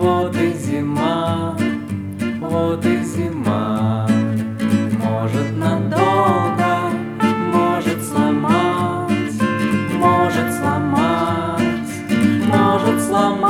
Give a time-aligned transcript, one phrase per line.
[0.00, 1.54] вот и зима,
[2.40, 4.08] вот и зима.
[4.98, 6.90] Может надолго,
[7.52, 9.34] может сломать,
[9.98, 11.90] может сломать,
[12.48, 13.49] может сломать.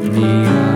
[0.00, 0.71] me.